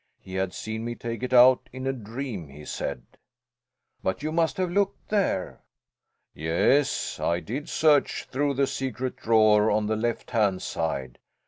[0.19, 3.03] He had seen me take it out in a dream, he said."
[4.01, 5.61] "But you must have looked there?"
[6.33, 11.19] "Yes, I did search through the secret drawer on the left hand side.